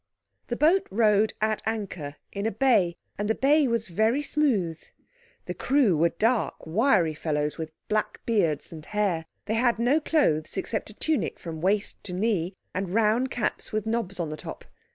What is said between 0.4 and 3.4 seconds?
The boat rode at anchor in a bay, and the